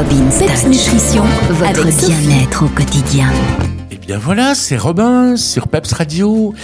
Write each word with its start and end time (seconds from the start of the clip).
Robin 0.00 0.30
Peps 0.30 0.66
Nutrition, 0.66 1.22
votre 1.50 1.84
bien-être 1.84 2.64
au 2.64 2.68
quotidien. 2.68 3.28
Et 3.90 3.96
eh 3.96 3.96
bien 3.98 4.16
voilà, 4.16 4.54
c'est 4.54 4.78
Robin 4.78 5.36
sur 5.36 5.68
Peps 5.68 5.92
Radio. 5.92 6.54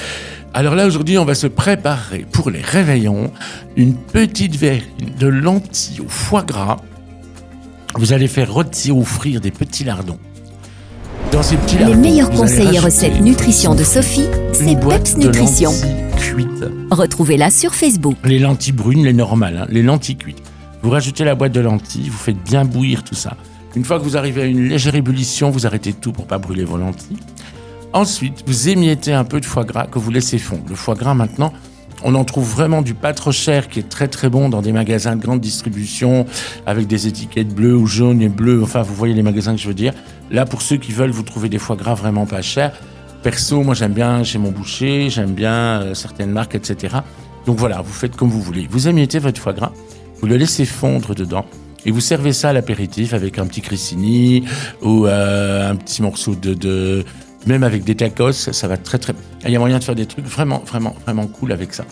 Alors 0.54 0.74
là, 0.74 0.86
aujourd'hui, 0.86 1.18
on 1.18 1.26
va 1.26 1.34
se 1.34 1.46
préparer 1.46 2.24
pour 2.32 2.48
les 2.48 2.62
réveillons. 2.62 3.30
Une 3.76 3.94
petite 3.94 4.56
verre 4.56 4.80
de 5.20 5.26
lentilles 5.26 6.00
au 6.00 6.08
foie 6.08 6.44
gras. 6.44 6.78
Vous 7.96 8.14
allez 8.14 8.26
faire 8.26 8.50
rôtir 8.50 8.96
ou 8.96 9.04
frire 9.04 9.42
des 9.42 9.50
petits 9.50 9.84
lardons. 9.84 10.18
Dans 11.30 11.42
ces 11.42 11.58
petits 11.58 11.76
lardons, 11.76 11.92
les 11.92 12.00
meilleurs 12.00 12.30
conseils 12.30 12.74
et 12.74 12.78
recettes 12.78 13.20
nutrition 13.20 13.74
de 13.74 13.84
Sophie, 13.84 14.28
c'est 14.54 14.80
Peps 14.80 15.18
Nutrition. 15.18 15.72
Retrouvez-la 16.90 17.50
sur 17.50 17.74
Facebook. 17.74 18.16
Les 18.24 18.38
lentilles 18.38 18.72
brunes, 18.72 19.04
les 19.04 19.12
normales, 19.12 19.58
hein, 19.58 19.66
les 19.68 19.82
lentilles 19.82 20.16
cuites. 20.16 20.42
Vous 20.86 20.92
rajoutez 20.92 21.24
la 21.24 21.34
boîte 21.34 21.50
de 21.50 21.58
lentilles, 21.58 22.10
vous 22.10 22.16
faites 22.16 22.40
bien 22.44 22.64
bouillir 22.64 23.02
tout 23.02 23.16
ça. 23.16 23.36
Une 23.74 23.84
fois 23.84 23.98
que 23.98 24.04
vous 24.04 24.16
arrivez 24.16 24.42
à 24.42 24.44
une 24.44 24.68
légère 24.68 24.94
ébullition, 24.94 25.50
vous 25.50 25.66
arrêtez 25.66 25.92
tout 25.92 26.12
pour 26.12 26.28
pas 26.28 26.38
brûler 26.38 26.62
vos 26.62 26.76
lentilles. 26.76 27.18
Ensuite, 27.92 28.44
vous 28.46 28.68
émiettez 28.68 29.12
un 29.12 29.24
peu 29.24 29.40
de 29.40 29.44
foie 29.44 29.64
gras 29.64 29.88
que 29.88 29.98
vous 29.98 30.12
laissez 30.12 30.38
fondre. 30.38 30.62
Le 30.68 30.76
foie 30.76 30.94
gras, 30.94 31.14
maintenant, 31.14 31.52
on 32.04 32.14
en 32.14 32.24
trouve 32.24 32.48
vraiment 32.48 32.82
du 32.82 32.94
pas 32.94 33.14
trop 33.14 33.32
cher 33.32 33.66
qui 33.66 33.80
est 33.80 33.88
très 33.88 34.06
très 34.06 34.28
bon 34.28 34.48
dans 34.48 34.62
des 34.62 34.70
magasins 34.70 35.16
de 35.16 35.20
grande 35.20 35.40
distribution 35.40 36.24
avec 36.66 36.86
des 36.86 37.08
étiquettes 37.08 37.52
bleues 37.52 37.74
ou 37.74 37.88
jaunes 37.88 38.22
et 38.22 38.28
bleues. 38.28 38.62
Enfin, 38.62 38.82
vous 38.82 38.94
voyez 38.94 39.12
les 39.14 39.24
magasins 39.24 39.56
que 39.56 39.60
je 39.60 39.66
veux 39.66 39.74
dire. 39.74 39.92
Là, 40.30 40.44
pour 40.44 40.62
ceux 40.62 40.76
qui 40.76 40.92
veulent 40.92 41.10
vous 41.10 41.24
trouver 41.24 41.48
des 41.48 41.58
foie 41.58 41.74
gras 41.74 41.94
vraiment 41.94 42.26
pas 42.26 42.42
chers, 42.42 42.80
perso, 43.24 43.60
moi 43.64 43.74
j'aime 43.74 43.92
bien 43.92 44.22
chez 44.22 44.38
mon 44.38 44.52
boucher, 44.52 45.10
j'aime 45.10 45.32
bien 45.32 45.80
euh, 45.80 45.94
certaines 45.94 46.30
marques, 46.30 46.54
etc. 46.54 46.98
Donc 47.44 47.58
voilà, 47.58 47.80
vous 47.80 47.92
faites 47.92 48.14
comme 48.14 48.28
vous 48.28 48.40
voulez. 48.40 48.68
Vous 48.70 48.86
émiettez 48.86 49.18
votre 49.18 49.40
foie 49.40 49.52
gras 49.52 49.72
vous 50.20 50.26
le 50.26 50.36
laissez 50.36 50.64
fondre 50.64 51.14
dedans 51.14 51.46
et 51.86 51.92
vous 51.92 52.00
servez 52.00 52.32
ça 52.32 52.50
à 52.50 52.52
l'apéritif 52.52 53.14
avec 53.14 53.38
un 53.38 53.46
petit 53.46 53.60
crissini 53.60 54.44
ou 54.82 55.06
euh, 55.06 55.70
un 55.70 55.76
petit 55.76 56.02
morceau 56.02 56.34
de, 56.34 57.04
même 57.46 57.62
avec 57.62 57.84
des 57.84 57.94
tacos, 57.94 58.32
ça 58.32 58.68
va 58.68 58.76
très 58.76 58.98
très. 58.98 59.14
Il 59.44 59.52
y 59.52 59.56
a 59.56 59.58
moyen 59.58 59.78
de 59.78 59.84
faire 59.84 59.94
des 59.94 60.06
trucs 60.06 60.26
vraiment 60.26 60.62
vraiment 60.66 60.94
vraiment 61.04 61.26
cool 61.28 61.52
avec 61.52 61.72
ça. 61.72 61.84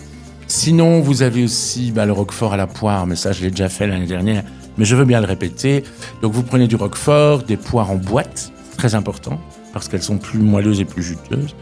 Sinon, 0.47 1.01
vous 1.01 1.23
avez 1.23 1.45
aussi 1.45 1.91
bah, 1.93 2.05
le 2.05 2.13
roquefort 2.13 2.53
à 2.53 2.57
la 2.57 2.67
poire, 2.67 3.07
mais 3.07 3.17
ça 3.17 3.33
je 3.33 3.43
l'ai 3.43 3.51
déjà 3.51 3.69
fait 3.69 3.87
l'année 3.87 4.07
dernière, 4.07 4.43
mais 4.77 4.85
je 4.85 4.97
veux 4.97 5.05
bien 5.05 5.21
le 5.21 5.27
répéter. 5.27 5.85
Donc 6.23 6.33
vous 6.33 6.43
prenez 6.43 6.67
du 6.67 6.77
roquefort, 6.77 7.45
des 7.45 7.57
poires 7.57 7.91
en 7.91 7.97
boîte, 7.97 8.53
très 8.77 8.97
important 8.97 9.41
parce 9.73 9.89
qu'elles 9.89 10.03
sont 10.03 10.19
plus 10.19 10.39
moelleuses 10.39 10.81
et 10.81 10.85
plus 10.85 11.03
juteuses. 11.03 11.55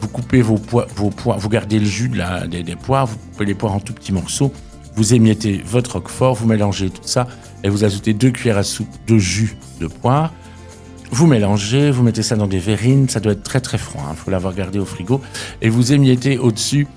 Vous 0.00 0.08
coupez 0.08 0.42
vos, 0.42 0.58
poires, 0.58 1.38
vous 1.38 1.48
gardez 1.48 1.78
le 1.78 1.86
jus 1.86 2.10
des 2.50 2.76
poires, 2.76 3.06
vous 3.06 3.16
coupez 3.16 3.44
les 3.46 3.54
poires 3.54 3.74
en 3.74 3.80
tout 3.80 3.94
petits 3.94 4.12
morceaux 4.12 4.52
vous 4.96 5.14
émiettez 5.14 5.62
votre 5.64 5.92
roquefort, 5.92 6.34
vous 6.34 6.46
mélangez 6.46 6.90
tout 6.90 7.02
ça 7.04 7.26
et 7.62 7.68
vous 7.68 7.84
ajoutez 7.84 8.14
deux 8.14 8.30
cuillères 8.30 8.58
à 8.58 8.62
soupe 8.62 8.88
de 9.06 9.18
jus 9.18 9.56
de 9.80 9.86
poire. 9.86 10.32
Vous 11.10 11.26
mélangez, 11.26 11.90
vous 11.90 12.02
mettez 12.02 12.22
ça 12.22 12.34
dans 12.34 12.48
des 12.48 12.58
verrines, 12.58 13.08
ça 13.08 13.20
doit 13.20 13.32
être 13.32 13.44
très 13.44 13.60
très 13.60 13.78
froid, 13.78 14.02
il 14.06 14.12
hein, 14.12 14.14
faut 14.16 14.30
l'avoir 14.30 14.54
gardé 14.54 14.78
au 14.78 14.84
frigo. 14.84 15.20
Et 15.62 15.68
vous 15.68 15.92
émiettez 15.92 16.38
au-dessus 16.38 16.88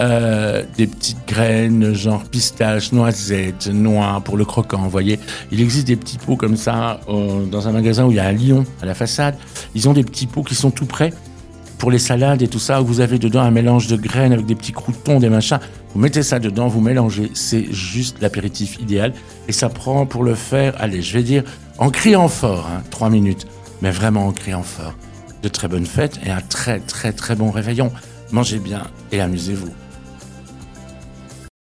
euh, 0.00 0.62
des 0.76 0.86
petites 0.86 1.26
graines, 1.26 1.94
genre 1.94 2.24
pistaches, 2.24 2.92
noisettes, 2.92 3.68
noix 3.68 4.20
pour 4.24 4.36
le 4.36 4.44
croquant. 4.44 4.82
Vous 4.82 4.90
voyez, 4.90 5.18
il 5.52 5.60
existe 5.60 5.86
des 5.86 5.96
petits 5.96 6.18
pots 6.18 6.36
comme 6.36 6.56
ça 6.56 7.00
euh, 7.08 7.46
dans 7.46 7.68
un 7.68 7.72
magasin 7.72 8.04
où 8.04 8.10
il 8.10 8.16
y 8.16 8.20
a 8.20 8.26
un 8.26 8.32
lion 8.32 8.64
à 8.82 8.86
la 8.86 8.94
façade. 8.94 9.36
Ils 9.74 9.88
ont 9.88 9.92
des 9.92 10.04
petits 10.04 10.26
pots 10.26 10.42
qui 10.42 10.54
sont 10.54 10.70
tout 10.70 10.86
prêts 10.86 11.12
pour 11.78 11.90
les 11.90 11.98
salades 11.98 12.42
et 12.42 12.48
tout 12.48 12.58
ça, 12.58 12.82
où 12.82 12.86
vous 12.86 13.00
avez 13.00 13.18
dedans 13.18 13.40
un 13.40 13.50
mélange 13.50 13.86
de 13.86 13.96
graines 13.96 14.32
avec 14.32 14.46
des 14.46 14.54
petits 14.54 14.72
croutons, 14.72 15.18
des 15.18 15.28
machins. 15.28 15.60
Vous 15.94 16.00
mettez 16.00 16.22
ça 16.22 16.38
dedans, 16.38 16.68
vous 16.68 16.80
mélangez, 16.80 17.30
c'est 17.34 17.72
juste 17.72 18.20
l'apéritif 18.20 18.78
idéal. 18.80 19.12
Et 19.48 19.52
ça 19.52 19.68
prend 19.68 20.06
pour 20.06 20.24
le 20.24 20.34
faire, 20.34 20.74
allez, 20.78 21.02
je 21.02 21.12
vais 21.12 21.22
dire, 21.22 21.44
en 21.78 21.90
criant 21.90 22.28
fort, 22.28 22.68
hein, 22.72 22.82
trois 22.90 23.10
minutes, 23.10 23.46
mais 23.82 23.90
vraiment 23.90 24.26
en 24.26 24.32
criant 24.32 24.62
fort. 24.62 24.94
De 25.42 25.48
très 25.48 25.68
bonnes 25.68 25.86
fêtes 25.86 26.18
et 26.24 26.30
un 26.30 26.40
très 26.40 26.80
très 26.80 27.12
très 27.12 27.36
bon 27.36 27.50
réveillon. 27.50 27.92
Mangez 28.32 28.58
bien 28.58 28.82
et 29.12 29.20
amusez-vous. 29.20 29.85